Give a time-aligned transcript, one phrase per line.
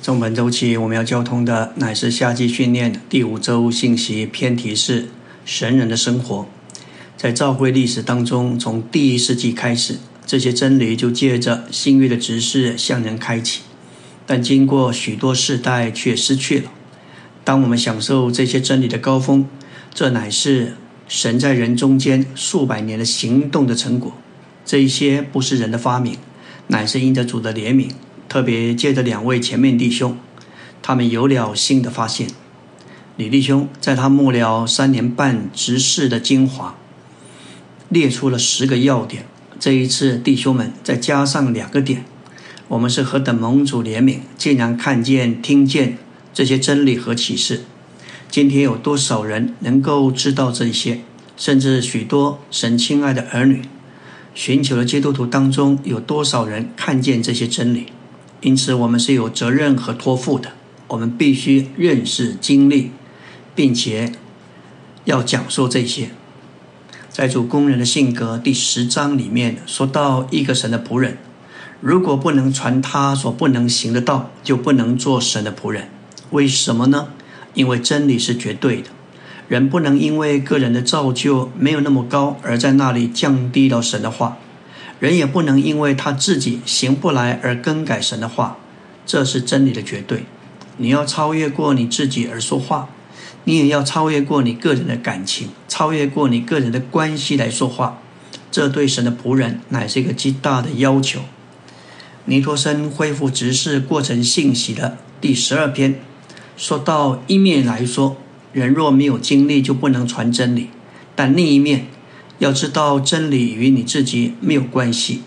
[0.00, 5.08] 从本周起，我们要交通的乃是夏季训练第五周信息偏题是
[5.44, 6.46] 神人的生活。
[7.16, 13.62] 在教会历史当中，从第一世纪开始，这些真理就借着新约的指示向人开启，
[14.24, 16.70] 但经过许多世代却失去了。
[17.42, 19.46] 当我们享受这些真理的高峰，
[19.92, 20.76] 这乃是
[21.08, 24.14] 神在人中间数百年的行动的成果。
[24.64, 26.16] 这一些不是人的发明，
[26.68, 27.90] 乃是因着主的怜悯。
[28.28, 30.16] 特别借着两位前面弟兄，
[30.82, 32.28] 他们有了新的发现。
[33.16, 36.76] 李弟兄在他幕僚三年半执事的精华，
[37.88, 39.24] 列出了十个要点。
[39.58, 42.04] 这一次，弟兄们再加上两个点，
[42.68, 45.98] 我们是何等蒙主怜悯，竟然看见、听见
[46.32, 47.62] 这些真理和启示。
[48.30, 51.00] 今天有多少人能够知道这些？
[51.36, 53.62] 甚至许多神亲爱的儿女，
[54.34, 57.86] 寻求的基督徒当中，有多少人看见这些真理？
[58.40, 60.52] 因此，我们是有责任和托付的。
[60.86, 62.92] 我们必须认识、经历，
[63.54, 64.12] 并且
[65.04, 66.10] 要讲述这些。
[67.10, 71.18] 在主工人的性格第十章里面说到，一个神的仆人，
[71.80, 75.88] 如果不能传他所不能行的道，就不能做神的仆人。
[76.30, 77.08] 为什么呢？
[77.54, 78.90] 因为真理是绝对的，
[79.48, 84.38] 人不能因为个人的造就没有那么高，而在那里降低了神的话。
[85.00, 88.58] 人也不能因为他自己行不来而更改神的话，
[89.06, 90.24] 这是真理的绝对。
[90.76, 92.88] 你要超越过你自己而说话，
[93.44, 98.00] 你也要超越过你个人的感情，超越过你个人的关系来说话。
[98.50, 101.20] 这对神的仆人乃是一个极大的要求。
[102.24, 106.00] 尼托森恢复执事过程信息的第十二篇
[106.56, 108.16] 说到：一面来说，
[108.52, 110.70] 人若没有经历，就不能传真理；
[111.14, 111.86] 但另一面，
[112.38, 115.22] 要知道真理与你自己没有关系。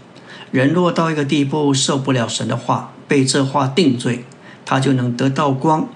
[0.51, 4.25] 人若到一个地步受不了神的话，被这话定罪，
[4.65, 5.87] 他就能得到光。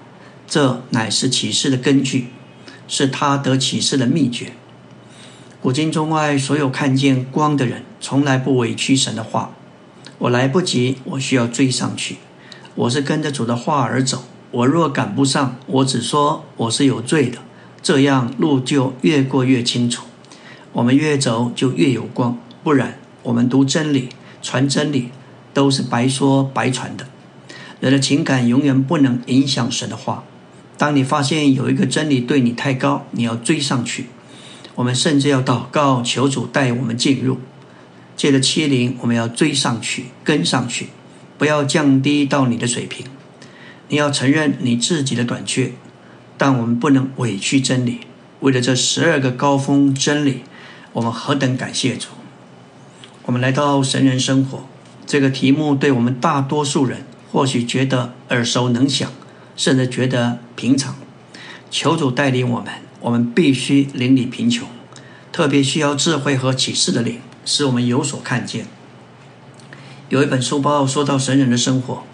[0.46, 2.28] 这乃是启示的根据，
[2.86, 4.52] 是他得启示的秘诀。
[5.60, 9.50] 古今中外所有看见光的人，从来不委屈神的话。
[10.18, 12.16] 我来不及，我需要追上去。
[12.74, 14.24] 我是跟着主的话而走。
[14.52, 17.38] 我若赶不上，我只说我是有罪的，
[17.82, 20.05] 这样路就越过越清楚。
[20.76, 24.10] 我们越走就越有光，不然我们读真理、
[24.42, 25.08] 传真理
[25.54, 27.06] 都是白说白传的。
[27.80, 30.24] 人的情感永远不能影响神的话。
[30.76, 34.08] 当你发现有一个真理对你太高，你要追上去。
[34.74, 37.38] 我们甚至要祷告求主带我们进入。
[38.14, 40.88] 借着欺凌，我们要追上去、跟上去，
[41.38, 43.06] 不要降低到你的水平。
[43.88, 45.72] 你要承认你自己的短缺，
[46.36, 48.00] 但我们不能委屈真理。
[48.40, 50.42] 为了这十二个高峰真理。
[50.96, 52.08] 我们何等感谢主！
[53.26, 54.66] 我们来到神人生活
[55.06, 59.12] 这个题目，对我们大多数人或许觉得耳熟能详，
[59.56, 60.96] 甚至觉得平常。
[61.70, 64.66] 求主带领我们，我们必须邻里贫穷，
[65.30, 68.66] 特别需要智慧和启示的灵，使我们有所看见。
[70.08, 72.04] 有一本书报说到神人的生活，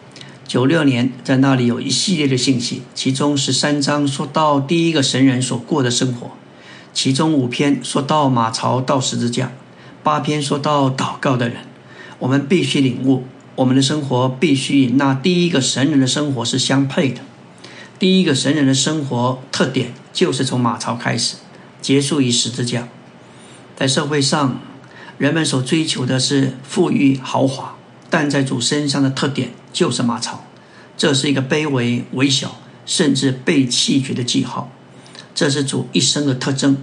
[0.45, 6.33] 九六年在那里有一系列的信息，其中十三章说到第一个神人所过的生活。
[6.93, 9.53] 其中五篇说到马槽到十字架，
[10.03, 11.59] 八篇说到祷告的人。
[12.19, 13.25] 我们必须领悟，
[13.57, 17.21] 我们的生活必须与那第一个神人的生活是相配的。
[17.99, 21.37] 第一个神人的生活特点就是从马槽开始，
[21.81, 22.89] 结束于十字架。
[23.77, 24.61] 在社会上，
[25.19, 27.75] 人们所追求的是富裕豪华，
[28.11, 30.45] 但在主身上的特点就是马槽。
[30.97, 34.71] 这是一个卑微、微小，甚至被弃绝的记号。
[35.35, 36.77] 这是主一生的特征。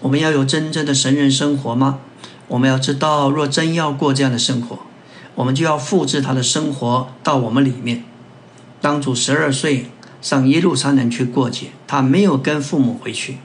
[0.00, 2.00] 我们要有真正的神人生活吗？
[2.48, 4.78] 我们要知道，若真要过这样的生活，
[5.34, 8.04] 我们就要复制他的生活到我们里面。
[8.80, 9.90] 当主十二岁
[10.22, 13.38] 上耶路撒冷去过节，他没有跟父母回去，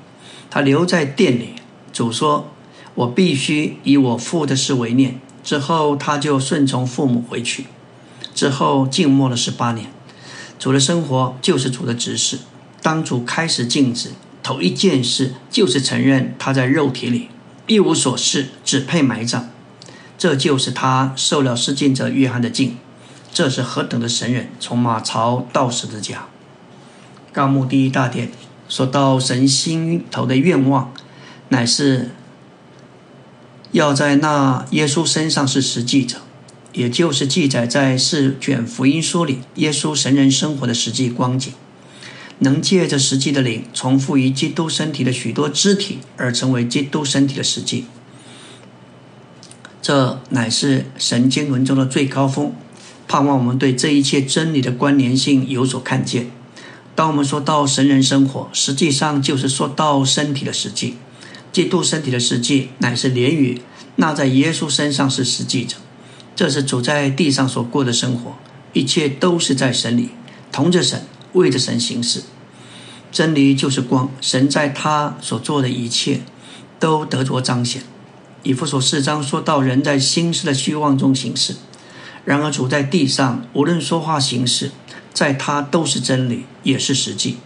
[0.49, 1.55] 他留在店里。
[1.91, 2.49] 主说
[2.95, 7.65] ：“我必须以我父的事为念。”之后，他就顺从父母回去。
[8.33, 9.87] 之后静默了十八年。
[10.57, 12.39] 主的生活就是主的指示。
[12.81, 14.11] 当主开始静止。
[14.43, 17.29] 头一件事就是承认他在肉体里
[17.65, 19.49] 一无所事，只配埋葬。
[20.17, 22.77] 这就是他受了施浸者约翰的敬。
[23.33, 24.49] 这是何等的神人！
[24.59, 26.27] 从马槽到十字架。
[27.31, 28.29] 纲目第一大点
[28.69, 30.93] 说到神心头的愿望，
[31.49, 32.11] 乃是
[33.71, 36.17] 要在那耶稣身上是实际者，
[36.73, 41.51] 也就是记载在四卷福音书里耶稣神人生活的实际光景。
[42.43, 47.85] 能借着实际的灵，重复于基督身体的许多肢体，而成为基督身体的实际。
[49.81, 52.53] 这乃是神经文中的最高峰。
[53.05, 56.31] 盼望我们对这一切真理的关联性有所看见。
[56.95, 60.95] 当我们说到神人生活，实际上就是说到身体的实际。
[61.51, 63.61] 基督身体的实际，乃是连于
[63.97, 65.77] 那在耶稣身上是实际者。
[66.35, 68.37] 这是主在地上所过的生活，
[68.71, 70.09] 一切都是在神里，
[70.51, 72.23] 同着神，为着神行事。
[73.13, 76.21] 真理就是光，神在他所做的一切
[76.79, 77.83] 都得着彰显。
[78.41, 81.55] 以弗所四章说到人在心思的虚妄中行事，
[82.25, 84.71] 然而主在地上无论说话行事，
[85.13, 87.37] 在他都是真理，也是实际。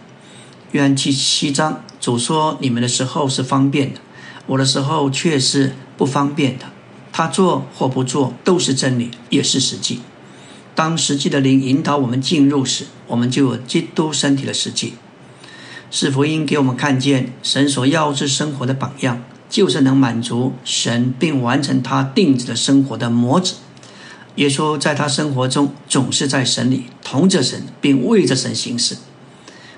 [0.72, 4.00] 约翰七七章主说：“你们的时候是方便的，
[4.46, 6.64] 我的时候却是不方便的。
[7.12, 10.00] 他做或不做都是真理，也是实际。
[10.74, 14.94] 当实际的灵引导我们进入时，我们就有基督身体的实际。
[15.90, 23.54] 是福音给我们看见神所要之生活的榜样。”就是能满足神并完成他定制的生活的模子。
[24.34, 28.98] 耶稣在他生活中总是在神里同着神，并为着神行事。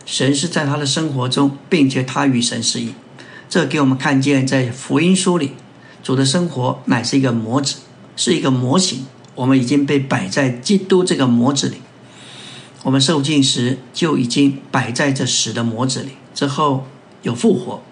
[0.05, 2.93] 神是在他的生活中，并且他与神是一。
[3.49, 5.53] 这给我们看见，在福音书里，
[6.03, 7.77] 主的生活乃是一个模子，
[8.17, 9.07] 是一个模型。
[9.37, 11.77] 我们已经被摆在基督这个模子里。
[12.83, 16.11] 我们受尽时就已经摆在这死的模子里。
[16.35, 16.87] 之后
[17.23, 17.83] 有复活，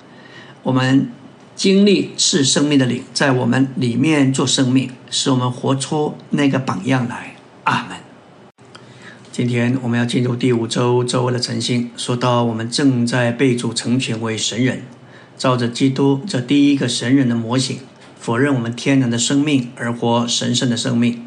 [0.62, 1.10] 我们。
[1.58, 7.34] 经历是生命的灵，在我们里面做生命，使我们活出那个榜样来。
[7.64, 7.96] 阿门。
[9.32, 14.82] 今天我们要进入第五周周围的晨星，说到我们正在被主成全为神人，
[15.36, 17.80] 照着基督这第一个神人的模型，
[18.20, 21.24] 否认我们天然的生命而活神圣的生命。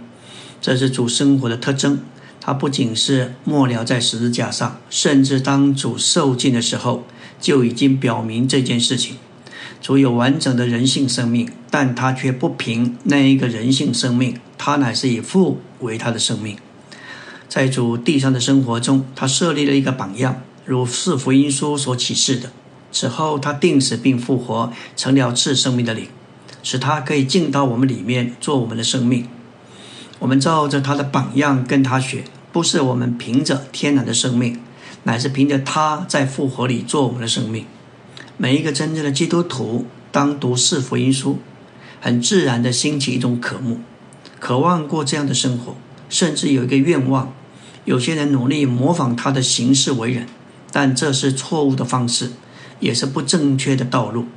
[0.62, 2.00] 这是主生活的特征。
[2.42, 7.06] 他不仅是末了在十字架上，甚至当主受尽的时候，
[7.40, 9.18] 就已经表明这件事情。
[9.80, 16.58] 主有完整的人性生命，但他却不凭那一个人性生命，他乃是以父为他的生命。
[17.48, 22.52] 在主地上的生活中，他设立了一个榜样，如四福音书所启示的。
[22.92, 26.08] 此后，他定死并复活，成了赐生命的灵，
[26.62, 29.28] 使他可以进到我们里面做我们的生命。
[30.22, 34.60] 我们照着他的榜样跟他学，不是我们凭着天然的生命，
[35.04, 37.66] 乃是凭着他在复活里做我们的生命。
[38.38, 41.40] 每一个真正的基督徒，当读四福音书，
[42.00, 43.80] 很自然的兴起一种渴慕，
[44.40, 45.76] 渴望过这样的生活，
[46.08, 47.34] 甚至有一个愿望。
[47.86, 50.28] 有些人努力模仿他的行事为人，
[50.72, 52.34] 但这是错误的方式，
[52.80, 54.28] 也是不正确的道路。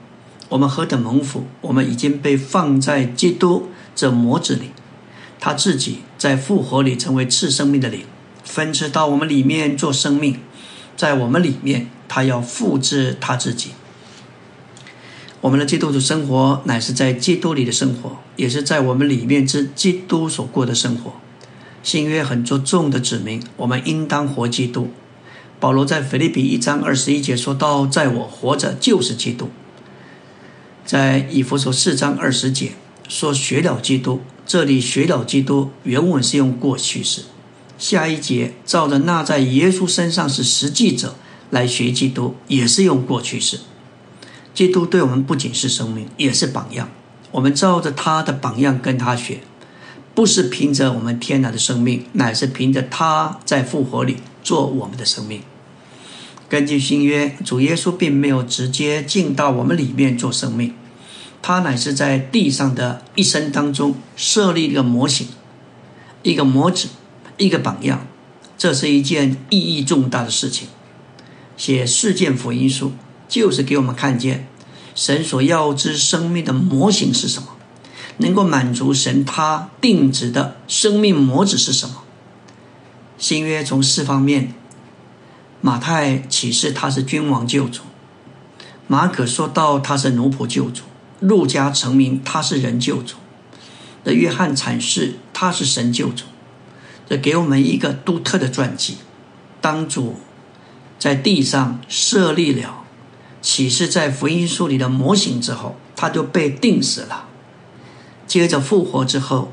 [0.49, 1.45] 我们何等蒙福！
[1.61, 4.71] 我们已经被放在基督这模子里，
[5.39, 8.05] 他自己在复活里成为次生命的灵，
[8.45, 10.39] 分支到我们里面做生命，
[10.97, 13.71] 在我们里面，他要复制他自己。
[15.41, 21.13] 我们的基督徒生活乃是在基督里的生活，也是在我们里面之基督所过的生活。
[21.83, 24.91] 新约很着重的指明，我们应当活基督。
[25.61, 29.51] 保罗在腓立比一章二十一节说到：“在我活着就是基督。”
[30.87, 32.73] 在以弗所四章二十节
[33.09, 37.23] 说：“学了基督。”这里“学了基督”原文是用过去式。
[37.79, 41.17] 下一节照着那在耶稣身上是实际者
[41.51, 43.61] 来学基督，也是用过去式。
[44.55, 46.89] 基督对我们不仅是生命，也是榜样。
[47.33, 49.41] 我们照着他的榜样跟他学，
[50.15, 55.43] 不是凭着我们天然的生命，乃是凭着他在复活里做我们的生命。
[56.49, 60.75] 根据新约，主耶稣并没有直接进到我们里面做生命，
[61.47, 65.29] 他乃是在地上的一生当中设立一个模型、
[66.23, 66.89] 一个模子、
[67.37, 68.07] 一个榜样。
[68.57, 70.69] 这是一件意义重大的事情。
[71.59, 72.93] 写四件福音书。
[73.27, 74.47] 就是给我们看见
[74.95, 77.49] 神所要之生命的模型是什么，
[78.19, 82.05] 能够满足神他定旨的生命模子是什么。
[83.19, 84.55] 新约从四方面，
[85.63, 87.83] 马太启示他是君王救主，
[88.87, 90.83] 马可说到他是奴仆救主，
[91.21, 93.17] 路加成名他是人救主，
[94.03, 96.25] 的约翰阐释他是神救主，
[97.09, 98.99] 这给我们一个独特的传记。
[99.61, 100.17] 当主
[100.99, 102.81] 在地上设立了。
[103.41, 107.29] 启示在福音书里的模型之后，他就被定死了。
[108.27, 109.53] 接着复活之后，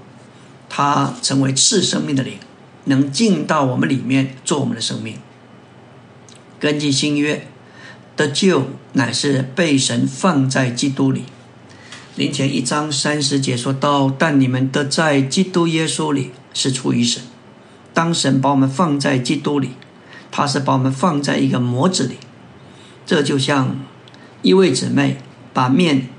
[0.70, 2.36] 他成为次生命的灵，
[2.86, 5.18] 能进到我们里面做我们的生命。
[6.58, 7.46] 根据新约
[8.16, 11.26] 的救，乃是被神放在基督里。
[12.18, 17.24] 林前一章三十节说到：“但你们的在基督耶稣里是出于神。
[17.94, 19.70] 当神把我们放在基督里，
[20.30, 22.16] 他是把我们放在一个模子里。”
[23.08, 23.80] 这就像
[24.42, 25.22] 一位姊妹
[25.54, 26.10] 把面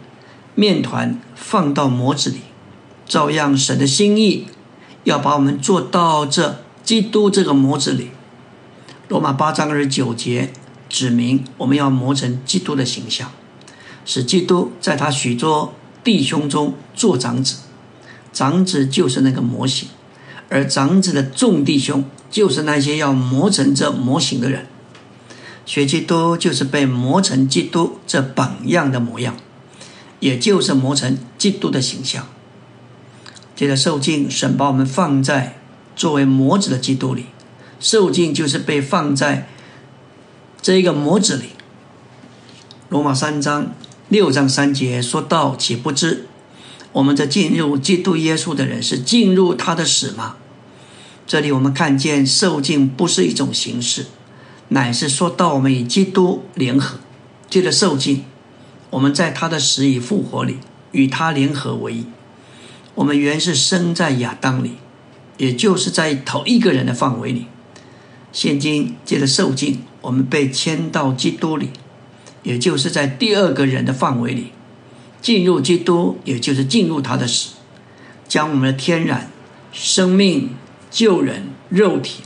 [0.54, 2.38] 面团放到模子里，
[3.06, 4.46] 照样神的心意
[5.04, 8.12] 要把我们做到这基督这个模子里。
[9.08, 10.50] 罗马八章二十九节
[10.88, 13.30] 指明，我们要磨成基督的形象，
[14.06, 17.56] 使基督在他许多弟兄中做长子。
[18.32, 19.88] 长子就是那个模型，
[20.48, 24.66] 而长子的众弟兄就是那些要磨成这模型的人。
[25.66, 29.36] 学基督就是被磨成基督这榜样的模样，
[30.18, 32.26] 也就是磨成基督的形象。
[33.54, 35.58] 接着受尽，神把我们放在
[35.94, 37.26] 作为模子的基督里。
[37.78, 39.48] 受尽就是被放在
[40.62, 41.50] 这一个模子里。
[42.88, 43.74] 罗马三章
[44.08, 46.26] 六章三节说到：“岂不知
[46.92, 50.36] 我们这进入基督耶稣的人是进入他的死吗？”
[51.26, 54.06] 这里我们看见受尽不是一种形式，
[54.68, 56.98] 乃是说到我们与基督联合。
[57.48, 58.24] 借着受尽，
[58.90, 60.56] 我们在他的死与复活里
[60.92, 62.06] 与他联合为一。
[62.94, 64.72] 我们原是生在亚当里，
[65.38, 67.46] 也就是在头一个人的范围里。
[68.32, 71.70] 现今借着受尽，我们被迁到基督里，
[72.42, 74.52] 也就是在第二个人的范围里
[75.20, 77.54] 进入基督，也就是进入他的死，
[78.26, 79.30] 将我们的天然
[79.72, 80.50] 生命、
[80.90, 82.22] 救人、肉体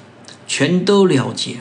[0.46, 1.58] 全都了结。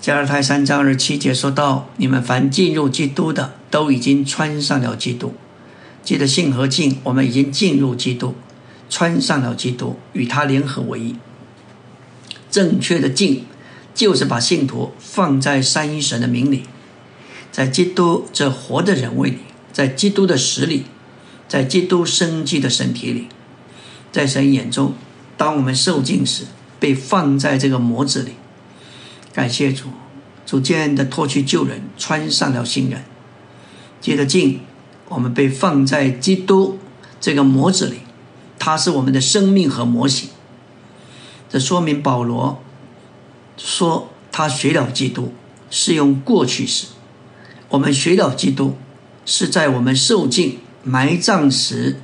[0.00, 5.34] 加尔太三章二七节说到：“你们凡进入基督的，都已经穿上了基督。”
[6.04, 8.34] 借着信和敬，我们已经进入基督，
[8.88, 11.16] 穿上了基督，与他联合为一。
[12.50, 13.44] 正确的敬，
[13.94, 16.62] 就是把信徒放在三一神的名里，
[17.58, 19.38] 在基督这活的人位里，
[19.72, 20.84] 在基督的实里，
[21.48, 23.26] 在基督生机的身体里，
[24.12, 24.94] 在神眼中，
[25.36, 26.44] 当我们受尽时，
[26.78, 28.34] 被放在这个模子里。
[29.32, 29.86] 感谢主，
[30.46, 33.02] 逐渐的脱去旧人，穿上了新人。
[34.00, 34.60] 接着进，
[35.08, 36.78] 我们被放在基督
[37.20, 37.96] 这个模子里，
[38.56, 40.30] 它是我们的生命和模型。
[41.48, 42.62] 这说明保罗
[43.56, 45.32] 说他学了基督
[45.68, 46.86] 是用过去时，
[47.70, 48.76] 我们学了基督
[49.26, 52.00] 是在我们受尽埋葬时，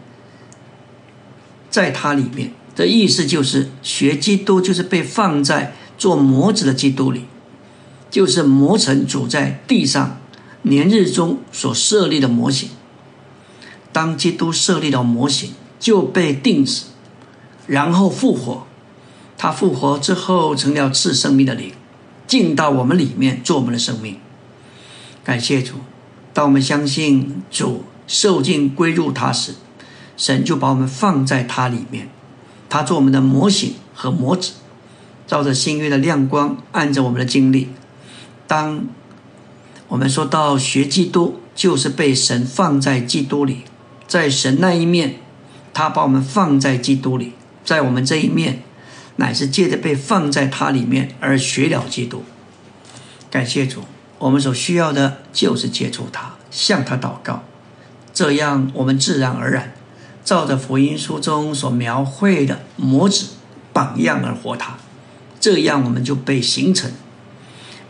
[1.70, 7.24] 在他里面的意思就是学基督就是被放在做模子的基督里，
[8.10, 10.18] 就是磨成主在地上
[10.62, 12.68] 年日中所设立的模型。
[13.92, 16.86] 当基督设立了模型，就被定死，
[17.66, 18.66] 然后复活。
[19.38, 21.72] 他复活之后成了赐生命的灵，
[22.26, 24.18] 进到我们里面做我们的生命。
[25.24, 25.76] 感谢主，
[26.32, 29.54] 当我们相信主受尽归入他时，
[30.16, 32.10] 神就把我们放在他里面，
[32.68, 34.52] 他做我们的模型和模子，
[35.26, 37.70] 照着新约的亮光，按着我们的经历。
[38.46, 38.86] 当
[39.88, 43.62] 我们说到学基督，就是被神放在基督里，
[44.06, 45.16] 在神那一面，
[45.72, 47.32] 他把我们放在基督里，
[47.64, 48.62] 在我们这一面。
[49.16, 52.24] 乃是借着被放在他里面而学了基督。
[53.30, 53.82] 感谢主，
[54.24, 57.42] 我们所需要的就是接触他，向他祷告，
[58.14, 59.74] 这样我们自然而然
[60.24, 63.32] 照着福音书中所描绘的模子
[63.74, 64.78] 榜样而活他，
[65.38, 66.90] 这样我们就被形成、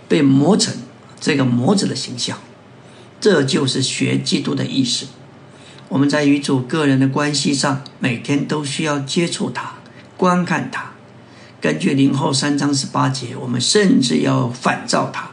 [0.08, 0.74] 被磨成
[1.20, 2.36] 这个模子的形象。
[3.20, 5.06] 这就是学基督的意思。
[5.88, 9.74] 我们在与主个人的关系上，每天都需要接触他，
[10.16, 10.90] 观看他。
[11.60, 15.30] 根据零后三章十八节，我们甚至要反照它，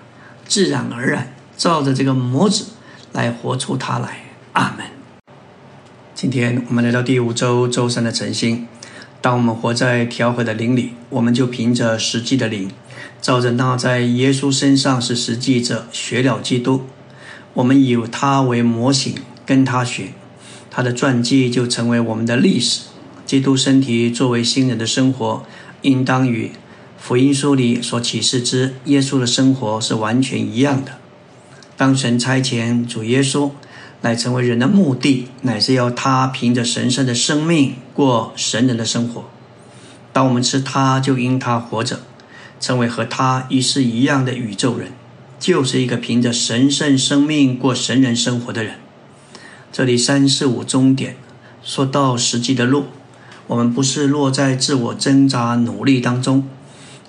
[0.52, 2.66] 自然而然照着这个模子
[3.14, 4.18] 来活出它来。
[4.52, 4.86] 阿门。
[6.14, 8.68] 今天我们来到第五周周三的晨星。
[9.22, 12.70] 当我们活在调和的灵里，我们就凭着实际的灵，
[13.22, 16.82] 照着那在耶稣身上是实际者学了基督。
[17.54, 19.16] 我们以他为模型，
[19.46, 20.10] 跟他学，
[20.70, 22.82] 他的传记就成为我们的历史。
[23.26, 25.46] 基督身体作为新人的生活。
[25.84, 26.52] 应当与
[27.02, 31.00] 福音书里所启示之耶稣的生活是完全一样的。
[31.76, 33.50] 当神差遣主耶稣
[34.02, 39.26] 来成为人的目的，乃是要他凭着神圣的生命过神人的生活。
[40.14, 42.02] 当我们吃他，就因他活着，
[42.60, 44.92] 成为和他一世一样的宇宙人，
[45.40, 48.76] 就是一个凭着神圣生命过神人生活的人。
[49.72, 51.18] 这里三四五终点
[51.64, 52.86] 说到实际的路。
[53.48, 56.48] 我们不是落在自我挣扎努力当中，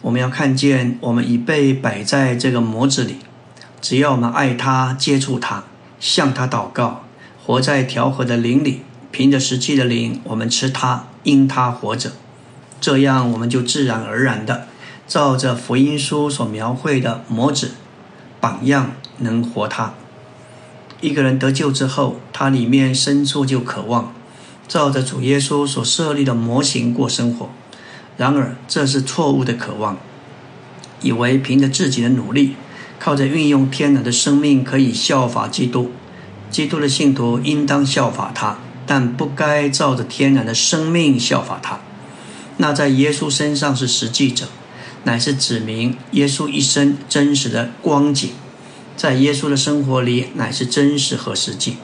[0.02, 3.16] 我们要看见我们已被摆在这个模子里。
[3.80, 5.64] 只要我们爱他、接触他、
[5.98, 7.04] 向他祷告，
[7.44, 12.12] 活在调和的灵里，凭着实际的灵，我们吃他，因他活着，
[12.80, 14.68] 这样我们就自然而然的
[15.08, 17.72] 照着福音书所描绘的模子
[18.40, 19.94] 榜样，能活他。
[21.00, 24.12] 一个人得救之后，他里面深处就渴望。
[24.68, 27.50] 照着主耶稣所设立的模型过生活。
[28.16, 29.98] 然而，这是错误的渴望，
[31.00, 32.56] 以为凭着自己的努力，
[32.98, 35.90] 靠着运用天然的生命可以效法基督。
[36.50, 41.80] 基督的信徒应当效法他，但不该照着天然的生命效法他。
[42.58, 44.46] 那在耶稣身上是实际者，
[45.04, 48.30] 乃是指明耶稣一生真实的光景。
[48.94, 51.78] 在耶稣的生活里，乃是真实和实际。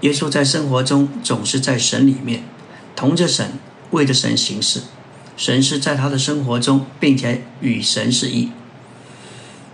[0.00, 2.42] 耶稣在生活中总是在神里面，
[2.96, 3.52] 同着神，
[3.92, 4.80] 为着神行事。
[5.36, 8.50] 神是在他的生活中，并且与神是一。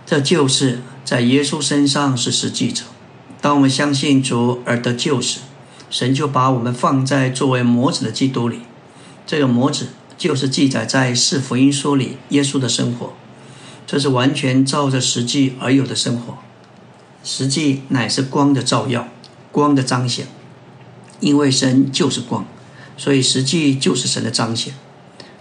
[0.05, 2.83] 这就是在耶稣身上是实际者。
[3.41, 5.39] 当我们相信主而得救时，
[5.89, 8.59] 神就把我们放在作为模子的基督里。
[9.25, 13.13] 这个模子就是记载在四福音书里耶稣的生活。
[13.85, 16.37] 这是完全照着实际而有的生活。
[17.23, 19.07] 实际乃是光的照耀。
[19.51, 20.27] 光的彰显，
[21.19, 22.45] 因为神就是光，
[22.95, 24.75] 所以实际就是神的彰显。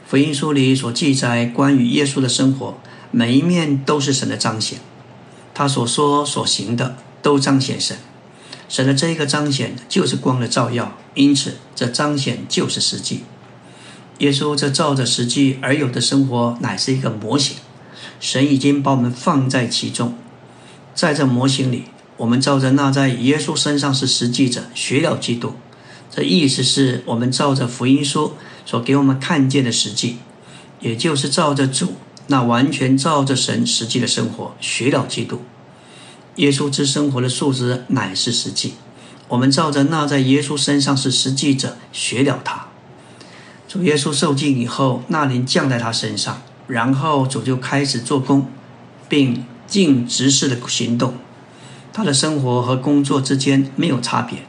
[0.08, 2.78] 福音书里所记载关于耶稣的生活，
[3.10, 4.78] 每一面都是神的彰显。
[5.52, 7.98] 他所说所行的都彰显神。
[8.70, 13.24] 神的这一个彰显就是光的照耀，因此这彰显就是实际。
[14.20, 17.58] 耶稣这照着实际而有的生活，乃是一个模型。
[18.18, 20.16] 神已经把我们放在其中，
[20.94, 21.84] 在这模型里。
[22.16, 25.52] 我们照着那在耶稣身上是实际者学了基督，
[26.10, 28.32] 这意思是我们照着福音书
[28.68, 30.18] 所给我们看见的实际，
[30.80, 31.94] 也就是照着主
[32.26, 35.40] 那完全照着神实际的生活学了基督。
[36.36, 38.74] 耶稣之生活的素质乃是实际，
[39.28, 42.66] 我们照着那在耶稣身上是实际者学了他。
[43.66, 48.50] 主耶稣受尽以后，那灵降在他身上，然后主就开始做工，
[49.08, 51.14] 并尽职事的行动。
[51.90, 54.40] 他的生活和工作之间没有差别，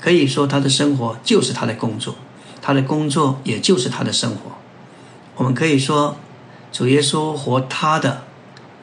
[0.00, 2.16] 可以说他的生活就是他的工作，
[2.60, 4.52] 他的工作也就是他的生活。
[5.36, 6.16] 我们可以说，
[6.70, 8.24] 主耶稣活他的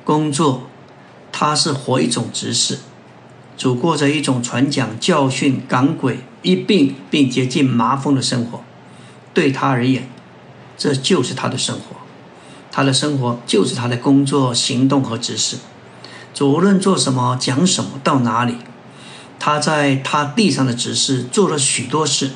[0.03, 0.63] 工作，
[1.31, 2.79] 他是活一种执事。
[3.55, 8.61] 主过着一种传讲、教训、赶鬼、医病并接近麻风的生活。
[9.33, 10.09] 对他而言，
[10.77, 11.97] 这就是他的生活，
[12.71, 15.57] 他的生活就是他的工作、行动和指示。
[16.33, 18.57] 主无论做什么、讲什么、到哪里，
[19.39, 22.31] 他在他地上的指示做了许多事，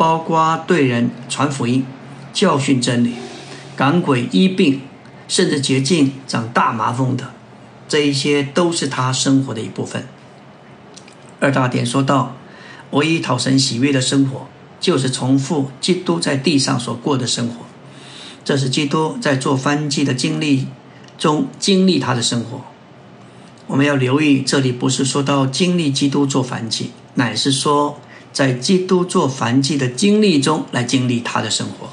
[0.00, 1.84] 包括对人传福音、
[2.32, 3.16] 教训真理、
[3.76, 4.80] 赶鬼医病，
[5.28, 7.34] 甚至洁净长大麻风的，
[7.86, 10.08] 这一些都是他生活的一部分。
[11.38, 12.34] 二大点说到，
[12.92, 14.46] 唯一讨神喜悦的生活，
[14.80, 17.66] 就是重复基督在地上所过的生活。
[18.42, 20.68] 这是基督在做翻祭的经历
[21.18, 22.62] 中经历他的生活。
[23.66, 28.00] 我们要留意，这里不是说到经历基督做翻祭，乃是说
[28.32, 31.90] 在基督做凡祭的经历中来经历他的生活。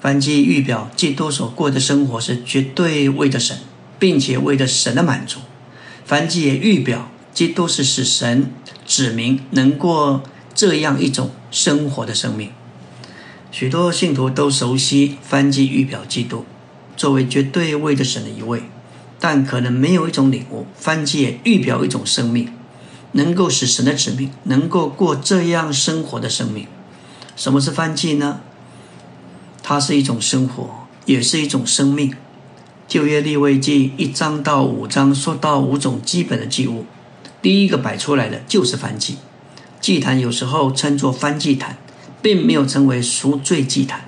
[0.00, 3.58] 凡祭预表基督所过的生活是绝对为着神，
[3.98, 5.40] 并且为着神的满足。
[6.04, 8.52] 凡祭也预表基督是使神
[8.86, 10.22] 指明能过
[10.54, 12.50] 这样一种生活的生命。
[13.50, 16.44] 许多信徒都熟悉凡祭预表基督
[16.96, 18.62] 作为绝对为着神的一位。
[19.24, 22.52] 但可能没有一种领悟，番界预表一种生命，
[23.12, 26.66] 能够使神的子民能够过这样生活的生命。
[27.36, 28.40] 什么是番界呢？
[29.62, 32.14] 它是一种生活，也是一种生命。
[32.88, 36.84] 旧约立位记一章到五章说到五种基本的祭物，
[37.40, 39.16] 第一个摆出来的就是番祭。
[39.80, 41.78] 祭坛有时候称作番祭坛，
[42.20, 44.04] 并没有称为赎罪祭坛。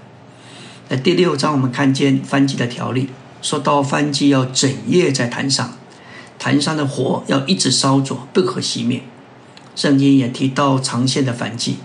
[0.89, 3.09] 在第六章，我们看见番祭的条例。
[3.41, 5.77] 说到翻祭要整夜在坛上，
[6.45, 9.03] 坛上的火要一直烧着，不可熄灭。
[9.75, 11.79] 圣经也提到长线的燔祭，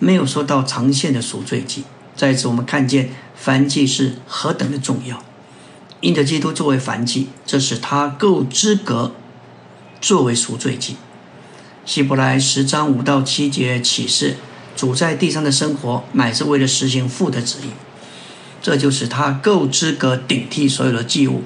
[0.00, 1.84] 没有说到长线的赎罪祭。
[2.16, 3.10] 在此，我们看见
[3.40, 5.22] 燔祭是何等的重要。
[6.00, 9.12] 因着基督作为燔祭，这使他够资格
[10.00, 10.96] 作为赎罪祭。
[11.86, 14.34] 希伯来十章五到七节启示，
[14.74, 17.70] 主在地上的生活，乃是为了实行父的旨意。
[18.60, 21.44] 这就是他够资格顶替所有的祭物。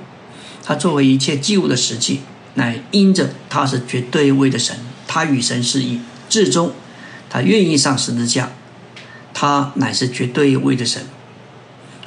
[0.64, 2.22] 他作为一切祭物的实际，
[2.56, 6.72] 乃因着他是绝对位的神，他与神是一，至终
[7.30, 8.50] 他愿意上十字架，
[9.32, 11.06] 他乃是绝对位的神。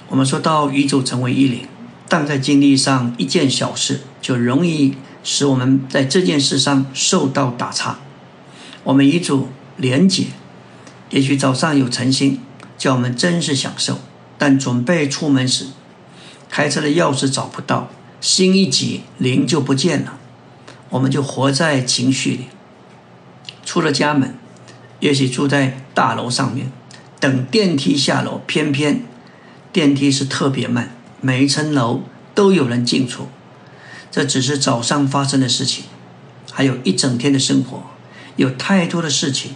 [0.07, 1.67] 我们说到宇宙成为一灵，
[2.07, 7.99] 但在经历上一件小事，就容易使我们在这件事上受到打岔。
[8.83, 10.27] 我们与主连结，
[11.12, 12.39] 也许早上有诚心，
[12.77, 13.99] 叫我们真是享受。
[14.39, 15.67] 但准备出门时，
[16.49, 20.18] 开车的钥匙找不到，心一急，灵就不见了。
[20.89, 22.45] 我们就活在情绪里。
[23.63, 24.36] 出了家门，
[24.99, 26.71] 也许住在大楼上面，
[27.19, 29.04] 等电梯下楼，偏偏
[29.71, 32.02] 电梯是特别慢，每一层楼
[32.34, 33.28] 都有人进出。
[34.10, 35.86] 这只是早上发生的事情，
[36.52, 37.84] 还有一整天的生活，
[38.38, 39.56] 有太多的事情。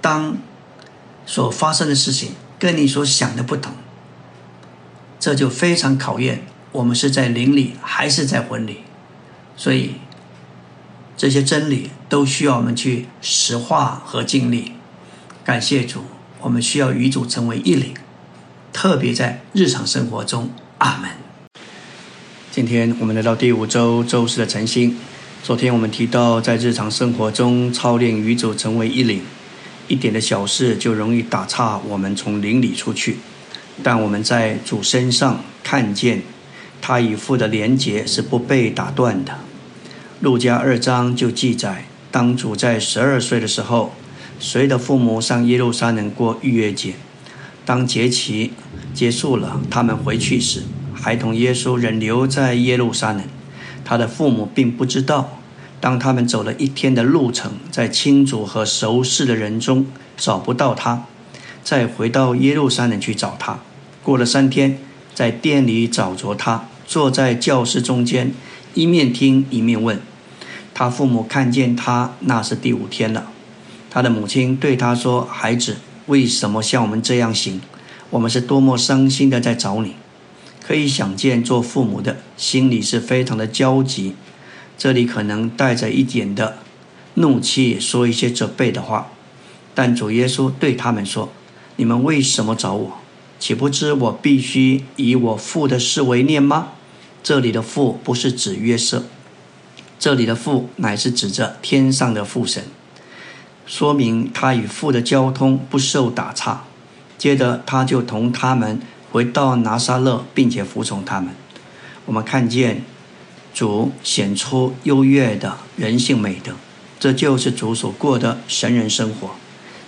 [0.00, 0.36] 当
[1.24, 3.72] 所发生的事情跟你所想的不同，
[5.20, 8.78] 这就非常考验我们是在灵里还是在魂里。
[9.56, 9.94] 所以
[11.16, 14.72] 这些真理都需要我们去实化和经历。
[15.44, 16.04] 感谢主，
[16.40, 17.94] 我们需要与主成为一灵，
[18.72, 20.50] 特别在日常生活中。
[20.78, 21.10] 阿门。
[22.50, 24.96] 今天我们来到第五周周四的晨星。
[25.42, 29.22] 昨天我们提到，在日常生活中操练与主成为一灵，
[29.88, 33.18] 一点的小事就容易打岔我们从灵里出去。
[33.82, 36.22] 但我们在主身上看见，
[36.80, 39.38] 他与父的连结是不被打断的。
[40.20, 43.92] 路加二章就记载，当主在十二岁的时候，
[44.38, 46.94] 随的父母上耶路撒冷过逾越节。
[47.64, 48.52] 当节期
[48.94, 50.62] 结束了，他们回去时。
[50.94, 53.24] 孩童耶稣仍留在耶路撒冷，
[53.84, 55.38] 他的父母并不知道。
[55.80, 61.04] 当他们走了一天的路程，在亲族和熟识的人中找不到他，
[61.62, 63.58] 再回到耶路撒冷去找他。
[64.02, 64.78] 过了三天，
[65.14, 68.32] 在店里找着他，坐在教室中间，
[68.74, 70.00] 一面听一面问。
[70.74, 73.30] 他父母看见他，那是第五天了。
[73.88, 77.60] 他的母亲对他说：“孩子，为什么像我们这样行？
[78.10, 79.94] 我们是多么伤心的在找你。”
[80.60, 84.14] 可以想见，做父母的心里是非常的焦急。
[84.76, 86.58] 这里可能带着一点的
[87.14, 89.12] 怒气，说一些责备的话。
[89.74, 91.30] 但主耶稣对他们说
[91.76, 92.98] ：“你们为什么找我？
[93.38, 96.70] 岂不知我必须以我父的事为念吗？”
[97.24, 99.02] 这里的父不是指约瑟，
[99.98, 102.62] 这里的父乃是指着天上的父神，
[103.66, 106.64] 说明他与父的交通不受打岔。
[107.16, 108.80] 接着他就同他们。
[109.10, 111.32] 回到拿撒勒，并且服从他们。
[112.04, 112.82] 我们看见
[113.54, 116.54] 主显出优越的人性美德，
[116.98, 119.36] 这就是主所过的神人生活，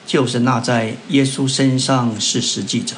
[0.07, 2.95] 就是那在耶稣身上是实际者，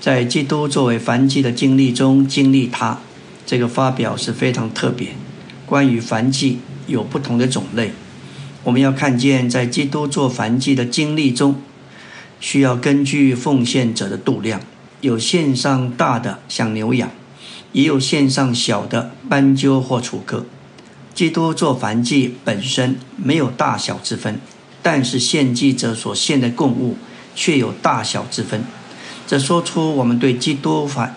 [0.00, 3.00] 在基督作为凡祭的经历中经历他。
[3.46, 5.10] 这个发表是非常特别。
[5.64, 7.92] 关于凡祭有不同的种类，
[8.64, 11.62] 我们要看见在基督做凡祭的经历中，
[12.40, 14.60] 需要根据奉献者的度量。
[15.02, 17.10] 有线上大的像牛羊，
[17.72, 20.46] 也有线上小的斑鸠或楚歌。
[21.14, 24.40] 基督做燔祭本身没有大小之分，
[24.82, 26.96] 但是献祭者所献的供物
[27.34, 28.64] 却有大小之分。
[29.26, 31.10] 这说出我们对基督燔，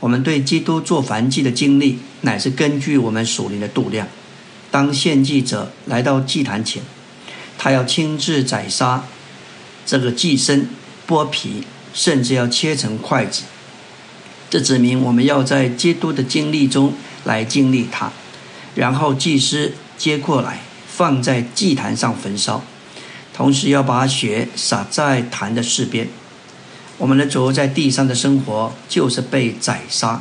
[0.00, 4.08] 我们对基督做燔祭的经历，乃是根据我们属灵的度量。
[4.70, 6.82] 当献祭者来到祭坛前，
[7.56, 9.04] 他要亲自宰杀
[9.86, 10.64] 这个祭牲，
[11.06, 11.64] 剥皮。
[11.92, 13.42] 甚至要切成筷子，
[14.48, 18.12] 这指明我们要在基督的经历中来经历它。
[18.76, 22.62] 然后祭司接过来，放在祭坛上焚烧，
[23.34, 26.06] 同时要把血洒在坛的四边。
[27.00, 30.20] 我们的主在地上的生活就是被宰杀，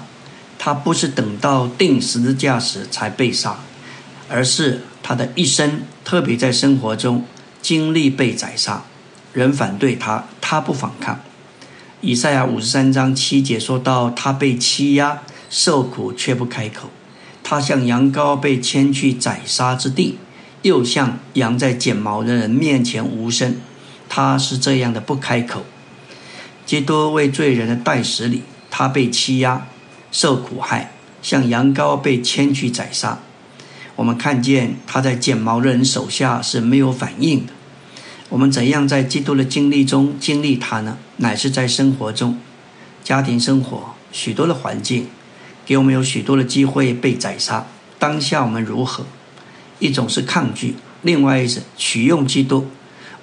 [0.57, 3.59] 他不是等到定十字架时才被杀，
[4.29, 7.25] 而是他的一生，特别在生活中
[7.61, 8.83] 经历被宰杀。
[9.33, 11.19] 人反对他，他不反抗。
[11.99, 16.87] 以赛亚五十三章七节说到：“他被欺压、受苦，却不开口；
[17.43, 20.17] 他像羊羔被牵去宰杀之地，
[20.61, 23.57] 又像羊在剪毛的人面前无声。
[24.07, 25.65] 他是这样的不开口。
[26.69, 29.65] 基督为罪人的代使里，他被欺压、
[30.11, 33.17] 受苦害，像羊羔被牵去宰杀。
[33.95, 37.53] 我们看见他在剪毛的人手下是没有反应的。”
[38.29, 40.99] 我们怎样在基督的经历中经历他呢？
[41.17, 42.37] 乃是在生活中，
[43.03, 45.07] 家庭生活许多的环境，
[45.65, 47.65] 给我们有许多的机会被宰杀。
[47.97, 49.07] 当下我们如何？
[49.79, 52.67] 一种是抗拒，另外一是取用基督。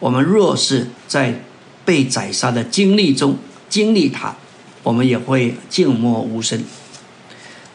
[0.00, 1.44] 我们若是在
[1.86, 3.38] 被宰杀的经历中
[3.70, 4.36] 经历他，
[4.82, 6.62] 我们也会静默无声。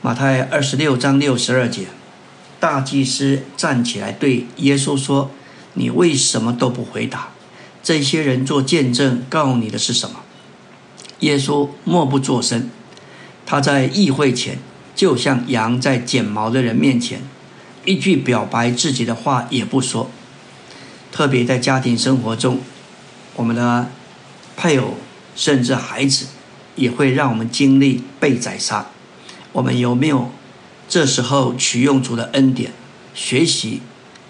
[0.04, 1.88] 马太二十六章六十二节，
[2.60, 5.32] 大祭司站起来对耶稣说。
[5.74, 7.30] 你为什么都不回答？
[7.82, 10.18] 这些人做见证告你的是什么？
[11.22, 12.70] 耶稣默不作声。
[13.46, 14.60] 他在议会前，
[14.94, 17.22] 就像羊在剪毛的人面前，
[17.86, 20.12] 一句表白自己的话也不说。
[21.10, 22.60] 特别在家庭生活中，
[23.38, 23.90] 我们的
[24.56, 24.98] 配偶
[25.36, 26.28] 甚至孩子，
[26.76, 28.88] 也会让我们经历被宰杀。
[29.52, 30.32] 我们有没有
[30.88, 32.72] 这时候取用主的恩典，
[33.14, 33.82] 学习？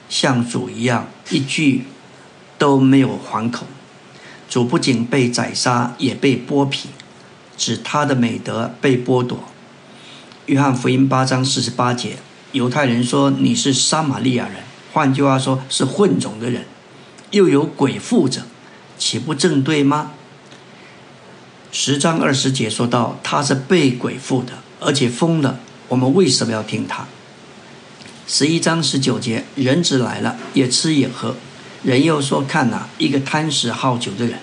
[0.10, 1.86] 像主一样，一句
[2.58, 3.66] 都没有还口。
[4.50, 6.90] 主不仅被宰杀，也被剥皮，
[7.56, 9.46] 指他的美德被剥夺。
[10.48, 12.18] 约翰福音八章四十八节，
[12.52, 14.58] 犹太人说你是撒玛利亚人，
[14.92, 16.66] 换句话说是混种的人，
[17.30, 18.42] 又有鬼附着，
[19.02, 20.12] 岂不正对吗？
[21.72, 27.08] 十章二十节说到他是被鬼附的，而且疯了，我们为什么要听他？
[28.28, 31.36] 十一章十九节，人子来了，也吃也喝。
[31.82, 34.38] 人又说：“看呐，一个贪食好酒的人，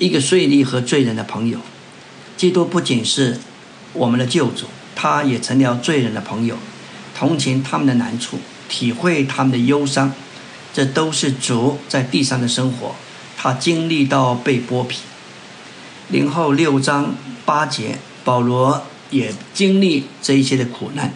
[0.00, 1.60] 一个税吏和罪人的朋友。
[2.36, 3.38] 基督不仅是
[3.92, 6.56] 我们的救主，他也成了罪人的朋友，
[7.16, 10.12] 同情他们的难处，体会他们的忧伤。
[10.72, 12.96] 这都是主在地上的生活。
[13.36, 15.00] 他经历到被剥皮。
[16.08, 21.14] 零后六章八节，保罗也经历这一些的苦难。”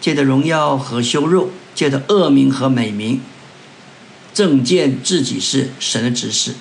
[0.00, 3.20] 借着荣耀和羞辱，借着恶名和美名，
[4.34, 6.54] 正见自己是神的指示，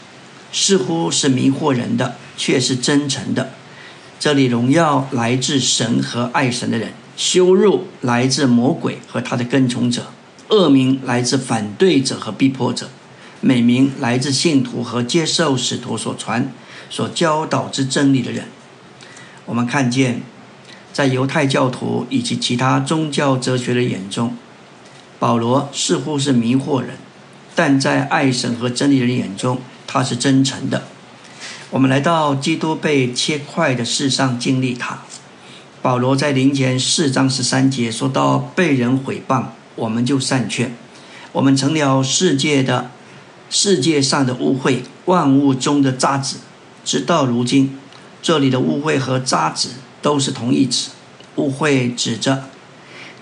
[0.51, 3.53] 似乎是迷惑人的，却是真诚的。
[4.19, 10.13] 这里荣耀来自神和爱神的人，羞辱来自魔鬼和他的跟从者，
[10.49, 12.91] 恶名来自反对者和逼迫者，
[13.41, 16.51] 美名来自信徒和接受使徒所传、
[16.89, 18.45] 所教导之真理的人。
[19.45, 20.21] 我们看见。
[20.93, 24.35] 在犹太教徒以及其他宗教哲学的眼中，
[25.19, 26.97] 保罗似乎是迷惑人；
[27.55, 30.83] 但在爱神和真理人眼中，他是真诚的。
[31.69, 34.99] 我们来到基督被切块的世上经历他。
[35.81, 40.71] 保罗在灵前四章十三节说到：“被人毁谤，我们就善劝；
[41.31, 42.91] 我们成了世界的
[43.51, 46.39] 世界上的污秽，万物中的渣滓。
[46.83, 47.77] 直到如今，
[48.23, 49.69] 这里的污秽和渣滓。”
[50.01, 50.89] 都是同义词，
[51.35, 52.45] 污秽指着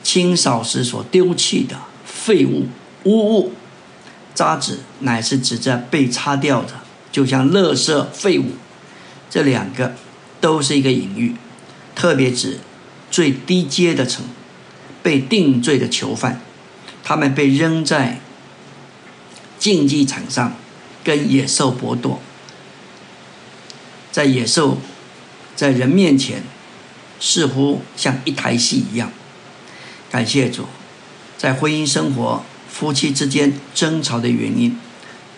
[0.02, 2.68] 清扫时所丢弃的废物、
[3.04, 3.52] 污物；
[4.34, 6.76] 渣滓乃是指着被擦掉的，
[7.12, 8.52] 就像垃圾废物。
[9.30, 9.94] 这两个
[10.40, 11.36] 都是一个隐喻，
[11.94, 12.60] 特别指
[13.12, 14.24] 最低阶的层
[15.04, 16.40] 被定罪的囚犯，
[17.04, 18.22] 他们被扔在
[19.60, 20.54] 竞技场上，
[21.04, 22.20] 跟野兽搏斗，
[24.12, 24.80] 在野兽
[25.56, 26.42] 在人面前。
[27.22, 29.12] 似乎像一台戏一样。
[30.10, 30.68] 感谢主，
[31.38, 34.80] 在婚姻生活、夫妻之间争吵的原因，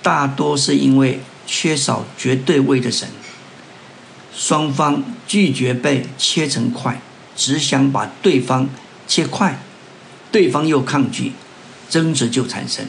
[0.04, 3.10] 大多是因为缺少绝对位的神。
[4.32, 7.02] 双方拒绝被切成块，
[7.36, 8.70] 只想把对方
[9.08, 9.60] 切块，
[10.32, 11.32] 对方又抗拒，
[11.90, 12.86] 争执就产生。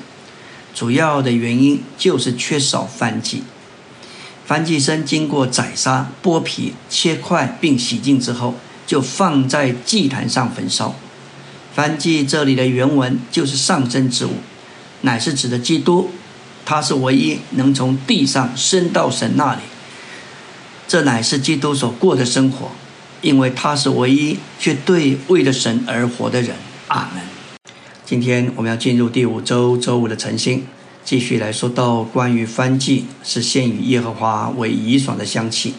[0.74, 3.42] 主要的原因就是缺少翻祭。
[4.44, 8.54] 翻祭生经过宰杀、剥皮、切块并洗净之后。
[8.85, 10.94] 就放在祭坛上焚烧。
[11.72, 14.32] 翻祭这里的原文就是上升之物，
[15.02, 16.11] 乃是指的基督，
[16.66, 19.61] 他是唯一能从地上升到神那里。
[20.87, 22.72] 这乃是基督所过的生活，
[23.22, 26.56] 因为他是唯一绝对为了神而活的人。
[26.88, 27.32] 阿门。
[28.12, 30.66] 今天我们要进入第五周周五的晨星，
[31.03, 35.72] 继续来说到关于翻祭是献与耶和华为怡爽的香气。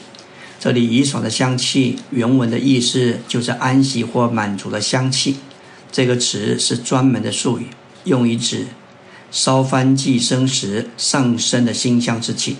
[0.59, 5.35] 这里怡爽的香气，原文的意思就是安息或满足的香气。
[5.91, 7.67] 这个词是专门的术语，
[8.05, 8.65] 用于指
[9.29, 12.57] 烧翻祭生时上升的馨香之气。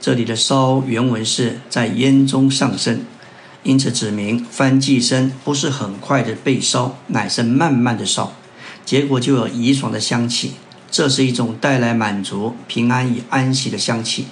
[0.00, 3.00] 这里的烧原文是在烟中上升，
[3.64, 8.32] 因此指明翻祭生不是很快的被烧，乃是慢慢的烧，
[8.88, 10.52] 结果就有怡爽的香气。
[10.90, 14.24] 这是一种带来满足、平安与安息的香气。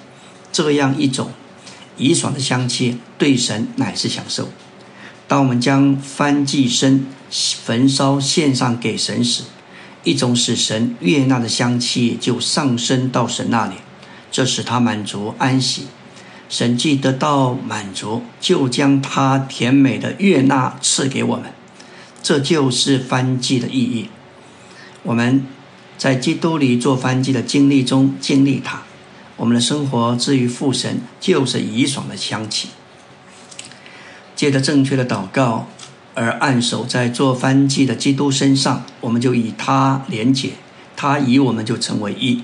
[0.50, 1.28] 这样一种。
[1.98, 4.48] 怡爽的香气对神乃是享受。
[5.28, 9.42] 当我们将翻祭牲焚烧献上给神时，
[10.04, 13.74] 一种使神悦纳的香气就上升到神那里，
[14.32, 15.88] 这使他满足安息。
[16.48, 21.52] 神既得到满足，就将他甜美的悦纳赐给我们。
[22.22, 24.08] 这就是翻祭的意义。
[25.06, 25.46] 我们
[25.96, 28.82] 在基督里做翻祭的经历中经历它。
[29.36, 32.70] 我们的生活至于父神，就是怡爽的香气。
[34.34, 35.68] 借着正确的祷告
[36.14, 40.54] 而按手在做翻祭的基督身上，我们就与他连结，
[40.96, 42.42] 他与我们就成为一。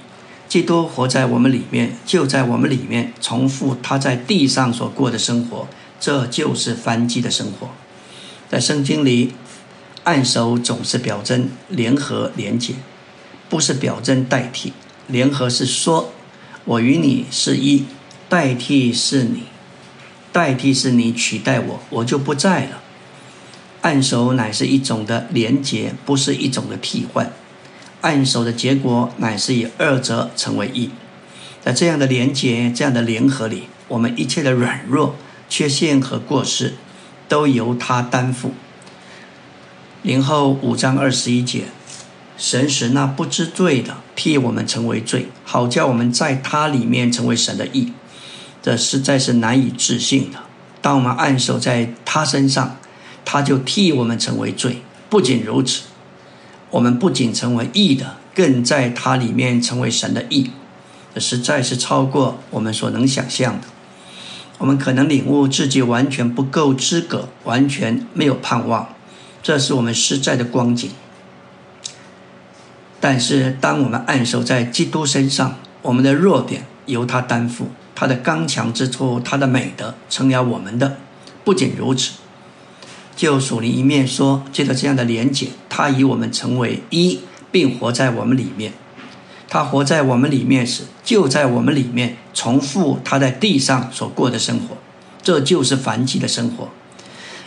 [0.49, 5.67] 基督活在我们里面，就在我们里面重复他在地上所过的生活，
[5.99, 7.71] 这就是翻祭的生活。
[8.49, 9.33] 在圣经里，
[10.05, 12.75] 按手总是表征联合连结，
[13.49, 14.73] 不是表征代替。
[15.07, 16.13] 联合是说。
[16.65, 17.87] 我与你是一，
[18.29, 19.43] 代替是你，
[20.31, 22.81] 代替是你取代我，我就不在了。
[23.81, 27.33] 按手乃是一种的连结，不是一种的替换。
[28.03, 30.91] 按手的结果乃是以二者成为一。
[31.61, 35.17] 在这样的连结、这样的联合里，我们一切的软弱、
[35.49, 36.75] 缺陷和过失，
[37.27, 38.53] 都由他担负。
[40.03, 41.67] 零后五章二十一节，
[42.37, 47.93] 神使那不知罪的替我们成为罪，好叫我们在他里面成为神的义。
[48.61, 50.41] 这实在是难以置信的。
[50.81, 52.79] 当我们按手在他身上，
[53.25, 54.83] 他就替我们成为罪。
[55.09, 55.83] 不仅如此，
[56.71, 60.51] 我们不仅成为义的，更在他里面成为神的义。
[61.15, 63.69] 这实在是超过我们所能想象的。
[64.59, 68.89] 我们可能领悟自己完全不够资格，完全没有盼望，
[69.43, 70.91] 这是我们实在的光景。
[73.01, 80.99] 但是，当我们按守在基督身上，我们的弱点由他担负，他的刚强之处，他的美德成了我们的。
[81.43, 82.13] 不仅如此，
[83.17, 87.19] 就属灵一面说，借着这样的连结，他以我们成为一，
[87.51, 88.73] 并活在我们里面。
[89.49, 94.77] 他活在我们里面时，就在我们里面重复他在地上所过的生活，
[95.21, 96.69] 这就是凡祭的生活。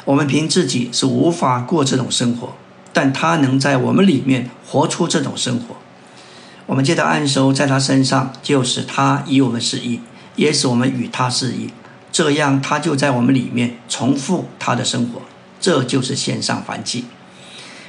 [0.06, 2.54] 我们凭自己是无法过这种生活，
[2.94, 5.76] 但他能在我们里面活出这种生活。
[6.68, 10.00] 我们借着按手在他身上，就使他与我们是一，
[10.36, 11.70] 也使我们与他是一。
[12.12, 15.22] 这样，他就在我们里面重复他的生活，
[15.60, 17.06] 这就是线上凡祭。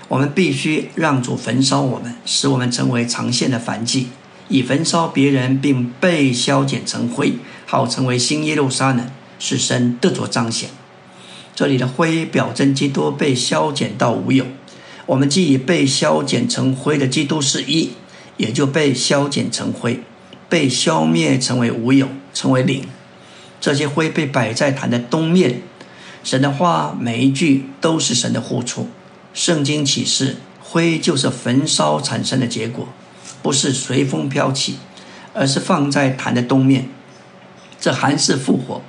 [0.09, 4.09] 我们必须让主焚烧我们，使我们成为长线的凡祭，
[4.48, 7.35] 以焚烧别人，并被消减成灰，
[7.66, 10.70] 好成为新耶路撒冷，使神得着彰显。
[11.57, 14.45] 这里的灰表征基督被消减到无有。
[15.07, 17.92] 我们既已被消减成灰的基督是一，
[18.37, 20.03] 也就被消减成灰，
[20.51, 22.85] 被消灭成为无有，成为零。
[23.59, 25.62] 这些灰被摆在坛的东面。
[26.23, 28.88] 神的话每一句都是神的呼出。
[29.33, 32.87] 圣经启示，灰就是焚烧产生的结果，
[33.42, 34.77] 不是随风飘起，
[35.33, 36.90] 而是放在坛的东面。
[37.81, 38.83] 这还是复活，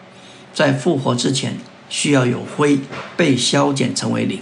[0.53, 1.57] 在复活之前，
[1.89, 2.79] 需要有灰
[3.15, 4.39] 被消减成为零。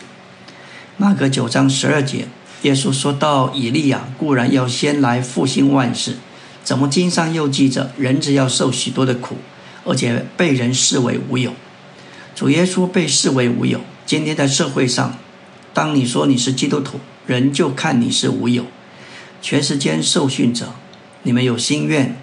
[0.97, 2.27] 马可九章十二节，
[2.61, 6.15] 耶稣说到：“以利亚固然要先来复兴万事，
[6.63, 9.37] 怎么经上又记着，人只要受许多的苦，
[9.83, 11.53] 而且被人视为无有。
[12.33, 13.81] 主耶稣被视为无有。
[14.05, 15.17] 今天在社会上。”
[15.75, 18.65] 当你说你是基督徒，人就看你是无有。
[19.41, 20.73] 全世间受训者，
[21.23, 22.15] 你们有心愿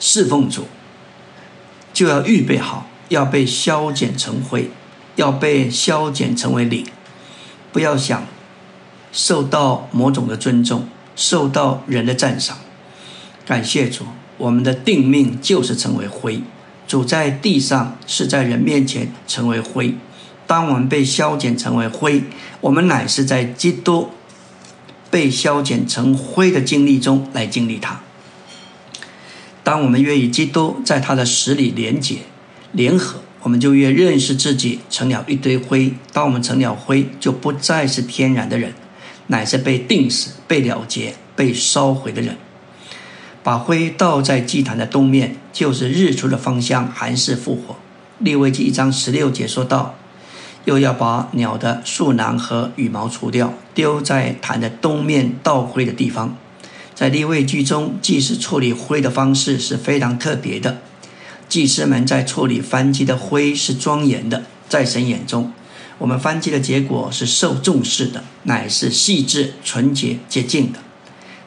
[0.00, 0.66] 侍奉主，
[1.92, 4.70] 就要预备好，要被消减成灰，
[5.16, 6.86] 要被消减成为灵。
[7.72, 8.26] 不要想
[9.12, 12.58] 受到某种的尊重，受到人的赞赏。
[13.44, 14.04] 感谢主，
[14.38, 16.42] 我们的定命就是成为灰。
[16.88, 19.94] 主在地上是在人面前成为灰。
[20.46, 22.22] 当我们被消减成为灰，
[22.60, 24.10] 我们乃是在基督
[25.10, 28.00] 被消减成灰的经历中来经历它。
[29.64, 32.18] 当我们愿与基督在他的实里连结、
[32.76, 35.94] 联合，我们就越认识自己成了一堆灰。
[36.12, 38.74] 当我们成了灰，就不再是天然的人，
[39.28, 42.36] 乃是被定死、被了结、被烧毁的人。
[43.42, 47.76] 把灰倒在祭坛的东面，就是日出的方向，还是复活。
[48.18, 49.94] 利未记一章十六节说道。
[50.66, 56.36] 又要把鸟的树囊和羽毛除掉，丢在坛的东面倒灰的地方。
[56.92, 60.78] 在立位居中，祭祀处理灰的方式是非常特别的。
[61.48, 65.52] 祭司们在处理翻祭的灰是庄严的，在神眼中，
[65.98, 70.80] 我们翻祭的结果是受重视的，乃是细致、纯洁、洁净的。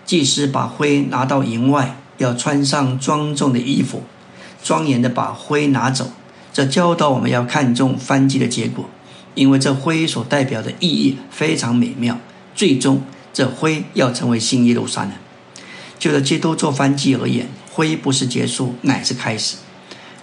[0.06, 4.04] 祭司把灰拿到营外，要穿上庄重的衣服，
[4.64, 6.12] 庄严的把灰拿走。
[6.52, 8.90] 这教导我们要看重翻祭的结果。
[9.36, 12.20] 因为这灰所代表的意义非常美妙，
[12.56, 15.12] 最终这灰要成为新耶路撒冷。
[16.00, 19.58] 就着基督做翻祭而言，灰不是结束，乃是开始。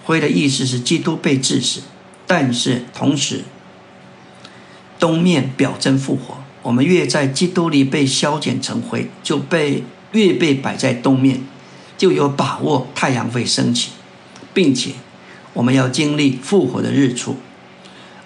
[0.07, 1.81] 灰的意思是基督被致死，
[2.25, 3.43] 但是同时
[4.97, 6.37] 东面表征复活。
[6.61, 11.41] 我们越在基督里被消减成灰，就被越被摆在东面，
[11.97, 13.91] 就有把握太阳会升起，
[14.53, 14.91] 并且
[15.51, 17.35] 我们要经历复活的日出。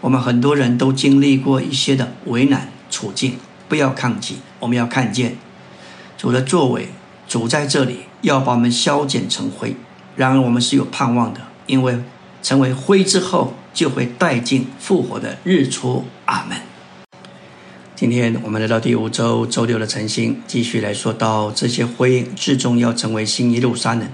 [0.01, 3.37] 我们很多人都经历过一些的为难处境，
[3.67, 5.35] 不要抗拒，我们要看见
[6.15, 6.89] 主的作为，
[7.27, 9.75] 主在这里要把我们消减成灰。
[10.15, 11.41] 然而我们是有盼望的，
[11.71, 11.97] 因为
[12.43, 16.03] 成为灰之后，就会带进复活的日出。
[16.25, 16.57] 阿门。
[17.95, 24.05] 今天我们来到第五周周六的晨星，继续来说到这些灰最终要成为新耶路撒冷。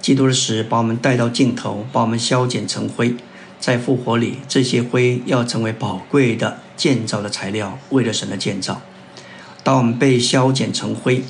[0.00, 3.16] 基督的死把我们带到尽头，把我们消减成灰。
[3.58, 8.80] 在复活里，这些灰要成为宝贵的建造的材料，为了神的建造。
[9.64, 11.24] 当我们被消减成灰，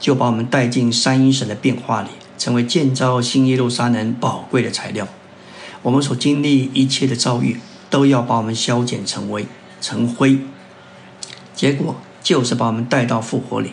[0.00, 2.08] 就把我们带进三一神的变化里，
[2.38, 5.06] 成为建造新耶路撒冷宝贵的材料。
[5.86, 9.46] 我们所经历一切的遭遇，都要把我们消减成为
[9.80, 10.40] 成灰，
[11.54, 13.70] 结果就是把我们带到复活里。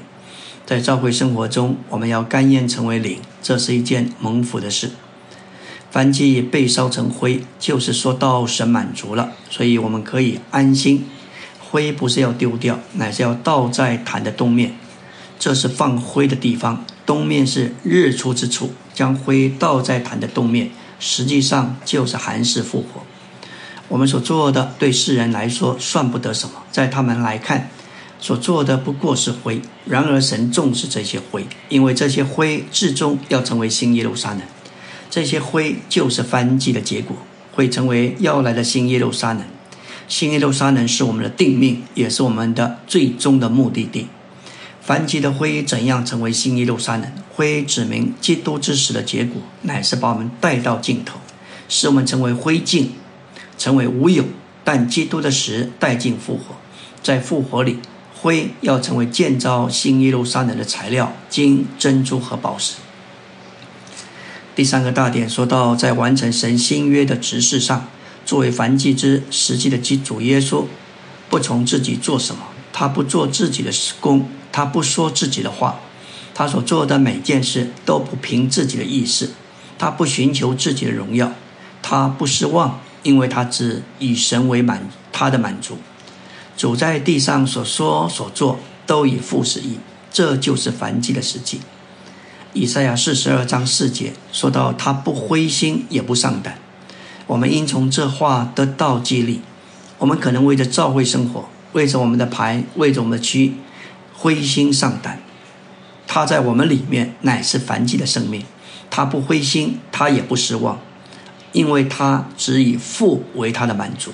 [0.63, 4.91] 在教会生活中，我们要甘愿成为灵，这是一件蒙福的事。
[5.89, 11.05] 凡祭被烧成灰，就是说到神满足了，所以我们可以安心。
[11.59, 14.75] 灰不是要丢掉，乃是要倒在坛的东面，
[15.39, 16.85] 这是放灰的地方。
[17.07, 20.69] 东面是日出之处，将灰倒在坛的东面，
[21.05, 23.03] 实际上就是寒食复活。
[23.89, 27.69] 我们所做的对世人来说算不得什么，在他们来看。
[28.21, 34.41] 所做的不过是灰，然而神重视这些灰，因为这些灰最终要成为新耶路撒冷。
[35.09, 37.17] 这些灰就是翻祭的结果，
[37.51, 39.43] 会成为要来的新耶路撒冷。
[40.07, 44.07] 新耶路撒冷是我们的定命，也是我们的最终的目的地。
[44.85, 47.09] 翻祭的灰怎样成为新耶路撒冷？
[47.33, 51.19] 灰指明基督之死的结果，乃是把我们带到尽头，
[51.69, 52.87] 使我们成为灰烬，
[53.57, 54.25] 成为无有。
[54.65, 56.55] 但基督的死带进复活，
[57.01, 57.79] 在复活里。
[58.13, 62.75] 灰要成为建造新耶路撒冷的材料，金、珍珠和宝石。
[64.55, 67.87] 第三个大点说到，在完成神新约的执事上，
[68.25, 70.65] 作为凡祭之实际的基主耶稣，
[71.29, 73.69] 不从自己做什么，他不做自己的
[73.99, 75.81] 工，他不说自己的话，
[76.33, 79.31] 他所做的每件事都不凭自己的意思，
[79.77, 81.33] 他不寻求自己的荣耀，
[81.81, 85.77] 他不失望，因为他只以神为满他的满足。
[86.55, 89.79] 主在地上所说所做都以父使意，
[90.11, 91.59] 这就是凡祭的实际。
[92.53, 96.59] 以赛亚四十二章四节说到，他不灰心也不丧胆。
[97.25, 99.41] 我们应从这话得到激励。
[99.97, 103.55] 我们可能为着教会生活，为着我们的牌，为着我们的区，
[104.23, 105.19] 灰心丧胆。
[106.07, 108.45] 他在我们里面乃是凡祭的生命，
[108.89, 110.79] 他不灰心，他也不失望，
[111.51, 114.13] 因为他只以父为他的满足。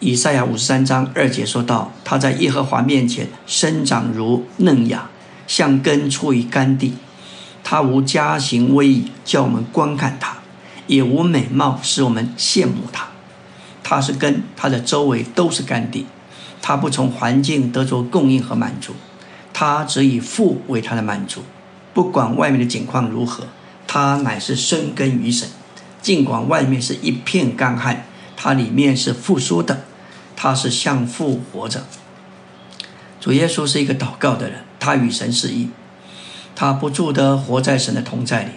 [0.00, 5.08] 以赛亚五十三章二节说道：“他在耶和华面前生长如嫩芽，
[5.46, 6.92] 像根出于干地。
[7.64, 10.42] 他无家行威仪，叫我们观看他；
[10.86, 13.06] 也无美貌，使我们羡慕他。
[13.82, 16.04] 他是根，他的周围都是干地。
[16.62, 18.94] 他不从环境得着供应和满足，
[19.52, 21.42] 他只以父为他的满足。
[21.92, 23.48] 不管外面的景况如何，
[23.86, 25.46] 他乃是生根于神。
[26.00, 28.06] 尽管外面是一片干旱，
[28.36, 29.82] 他里面是复苏的。”
[30.34, 31.84] 他是向父活着。
[33.20, 35.68] 主耶稣是一个祷告的人，他与神是一，
[36.56, 38.50] 他不住的活在神的同在里，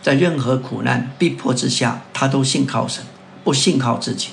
[0.00, 3.04] 在任何苦难逼迫之下，他都信靠神，
[3.44, 4.28] 不信靠自己。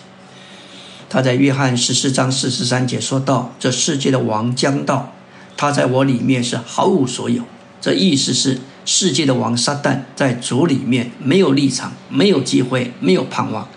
[1.09, 5.13] 他在约翰十四章四十三节说到：“这世界的王将到，
[5.55, 7.43] 他在我里面是毫无所有。”
[7.79, 13.69] 这意思是世界的王撒旦在主里面没有立场，没有机会，没有盼望，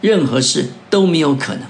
[0.00, 1.64] 任何事都没有可能。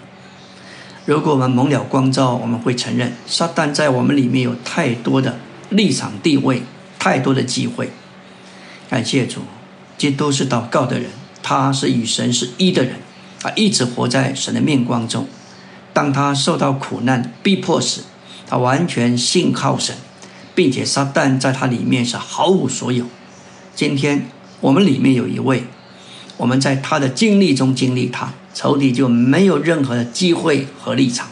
[1.07, 5.39] 如果我们蒙了光照，我们会承认撒旦在我们里面有太多的
[5.71, 6.63] 立场地位，
[6.99, 7.91] 太多的机会。
[8.91, 9.41] 感谢主，
[9.97, 11.11] 基督是祷告的人，
[11.43, 12.97] 他是与神是一的人，
[13.41, 15.27] 他一直活在神的面光中。
[15.93, 18.03] 当他受到苦难逼迫时，
[18.47, 19.97] 他完全信靠神，
[20.55, 23.07] 并且撒旦在他里面是毫无所有。
[23.75, 24.29] 今天
[24.61, 25.65] 我们里面有一位，
[26.37, 28.33] 我们在他的经历中经历他。
[28.55, 31.29] 仇敌就没有任何的机会和立场。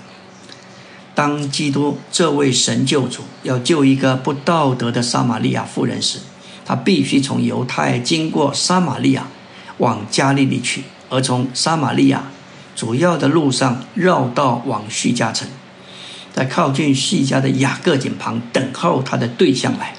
[1.12, 6.20] 当基督这位神救主要救一个不道德的撒玛利亚妇人时，
[6.64, 9.26] 他必须从犹太经过撒玛利亚
[9.78, 12.24] 往加利利去，而从撒玛利亚
[12.74, 15.48] 主要的路上绕道往叙加城，
[16.32, 19.94] 在靠近叙加的雅各井旁等候他的对象来，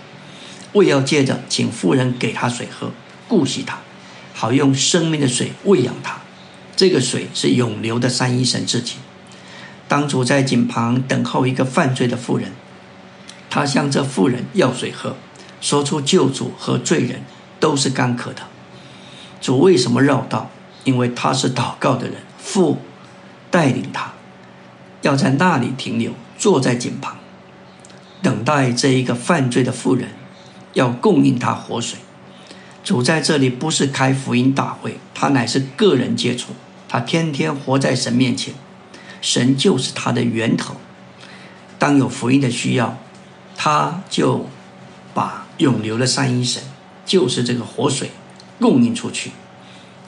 [0.74, 2.91] 为要借着请妇人给他水喝，
[3.28, 3.80] 顾惜他，
[4.34, 6.18] 好用生命的水喂养他。
[6.76, 8.97] 这个水是永流的三一神自己。
[9.88, 12.51] 当主在井旁等候一个犯罪的妇人，
[13.49, 15.16] 他向这妇人要水喝，
[15.60, 17.24] 说出救主和罪人
[17.60, 18.43] 都是干渴的。
[19.41, 20.51] 主为什么绕道？
[20.88, 22.78] 因为他是祷告的人，父
[23.52, 24.14] 带领他
[25.02, 27.18] 要在那里停留，坐在井旁，
[28.22, 30.12] 等待这一个犯罪的妇人
[30.72, 32.00] 要供应他活水。
[32.86, 36.54] 主在这里不是开福音大会，他乃是个人接触。
[36.88, 38.54] 他天天活在神面前，
[39.20, 40.78] 神就是他的源头。
[41.78, 42.98] 当有福音的需要，
[43.58, 44.48] 他就
[45.14, 46.64] 把永流的三一神，
[47.06, 48.12] 就是这个活水，
[48.58, 49.32] 供应出去。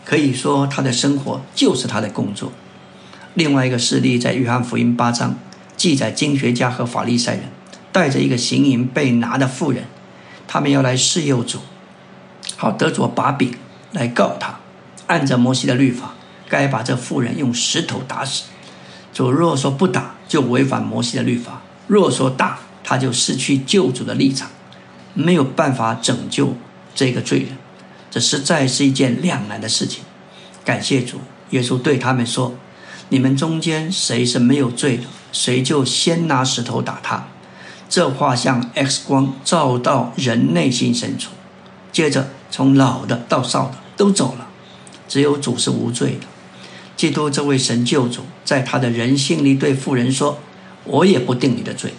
[0.10, 2.52] 可以说，他的生活就是他的工作。
[3.36, 5.38] 另外一个事例在约翰福音八章
[5.78, 7.44] 记载，经学家和法利赛人
[7.92, 9.84] 带着一个行淫被拿的妇人，
[10.48, 11.60] 他们要来试诱主，
[12.58, 13.54] 好得着把柄
[13.92, 14.58] 来告他。
[15.06, 16.16] 按着摩西的律法，
[16.50, 18.46] 该把这妇人用石头打死。
[19.14, 24.50] 主若说不打，就违反摩西的律法；若说打，他就失去救主的立场，
[25.14, 26.56] 没有办法拯救
[26.96, 27.50] 这个罪人。
[28.10, 30.04] 这实在是一件两难的事情。
[30.66, 31.20] 感谢主，
[31.52, 32.56] 耶稣对他们说
[33.10, 37.28] ：“你们中间谁是没有罪的，谁就先拿石头打他。”
[37.90, 41.32] 这话像 X 光照到人内心深处，
[41.92, 44.48] 接着从老的到少的都走了。
[45.08, 46.28] 只有主是无罪的，
[46.96, 50.38] 基督这位神救主，在他的人性里对妇人说
[50.86, 51.96] ：“我也不定你的罪，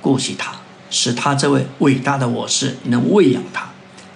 [0.00, 0.54] 顾惜他，
[0.88, 3.68] 使他这位伟大的我是能喂养他，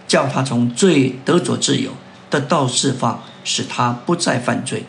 [0.07, 1.93] 叫他从罪得着自由，
[2.29, 4.85] 得到释放，使他不再犯罪。”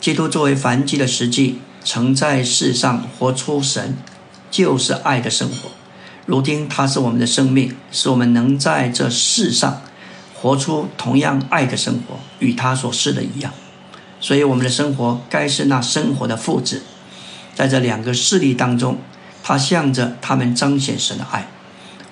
[0.00, 3.96] 基督作为凡基的实际，曾在世上活出神
[4.50, 5.70] 就是爱的生活，
[6.26, 9.82] 如今他是我们的生命，使我们能在这世上。
[10.34, 13.52] 活出同样爱的生活，与他所示的一样，
[14.18, 16.82] 所以我们的生活该是那生活的复制。
[17.54, 18.98] 在这两个势力当中，
[19.44, 21.46] 它向着他们彰显神的爱。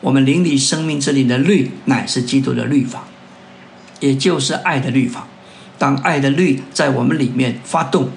[0.01, 3.05] 我们灵里生命之里的律，乃是基督的律法，
[4.01, 5.27] 也就是爱的律法。
[5.79, 8.11] 当爱的律在我们里面发动，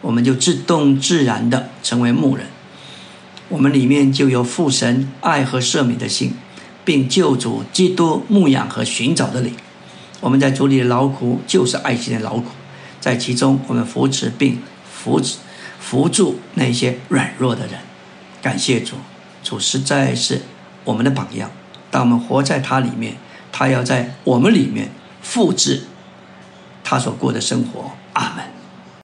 [0.00, 2.46] 我们就自动自然的成为牧人。
[3.48, 6.34] 我们里面就有父神爱和赦免的心。
[6.84, 9.52] 并救主基督牧养和寻找的灵，
[10.20, 12.46] 我们在主里的劳苦就是爱心的劳苦，
[12.98, 14.58] 在其中我们扶持并
[14.90, 15.36] 扶持
[15.78, 17.80] 扶助那些软弱的人。
[18.40, 18.94] 感谢主，
[19.44, 20.40] 主实在是
[20.88, 21.50] 我们的榜样。
[21.90, 23.16] 当我们活在他里面，
[23.52, 25.84] 他要在我们里面复制
[26.82, 27.90] 他所过的生活。
[28.14, 28.57] 阿门。